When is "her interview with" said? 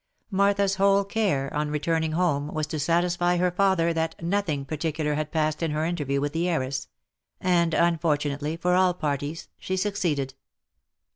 5.69-6.33